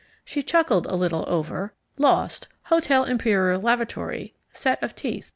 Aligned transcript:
She 0.25 0.41
chuckled 0.41 0.87
a 0.87 0.95
little 0.95 1.25
over 1.27 1.75
LOST 1.99 2.47
Hotel 2.71 3.03
Imperial 3.03 3.61
lavatory, 3.61 4.33
set 4.51 4.81
of 4.81 4.95
teeth. 4.95 5.29